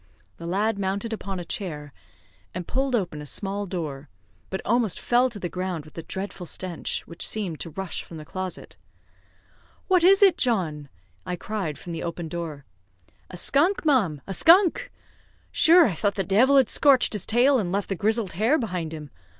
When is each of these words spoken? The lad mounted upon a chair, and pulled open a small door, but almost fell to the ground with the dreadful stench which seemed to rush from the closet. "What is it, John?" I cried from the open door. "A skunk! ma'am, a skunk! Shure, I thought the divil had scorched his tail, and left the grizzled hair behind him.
The 0.37 0.47
lad 0.47 0.79
mounted 0.79 1.13
upon 1.13 1.39
a 1.39 1.45
chair, 1.45 1.93
and 2.55 2.67
pulled 2.67 2.95
open 2.95 3.21
a 3.21 3.25
small 3.27 3.67
door, 3.67 4.09
but 4.49 4.59
almost 4.65 4.99
fell 4.99 5.29
to 5.29 5.37
the 5.37 5.47
ground 5.47 5.85
with 5.85 5.93
the 5.93 6.01
dreadful 6.01 6.47
stench 6.47 7.05
which 7.05 7.23
seemed 7.27 7.59
to 7.59 7.69
rush 7.69 8.01
from 8.03 8.17
the 8.17 8.25
closet. 8.25 8.77
"What 9.87 10.03
is 10.03 10.23
it, 10.23 10.39
John?" 10.39 10.89
I 11.23 11.35
cried 11.35 11.77
from 11.77 11.91
the 11.93 12.01
open 12.01 12.29
door. 12.29 12.65
"A 13.29 13.37
skunk! 13.37 13.85
ma'am, 13.85 14.21
a 14.25 14.33
skunk! 14.33 14.91
Shure, 15.51 15.85
I 15.85 15.93
thought 15.93 16.15
the 16.15 16.23
divil 16.23 16.57
had 16.57 16.69
scorched 16.71 17.13
his 17.13 17.27
tail, 17.27 17.59
and 17.59 17.71
left 17.71 17.87
the 17.87 17.95
grizzled 17.95 18.31
hair 18.31 18.57
behind 18.57 18.95
him. 18.95 19.11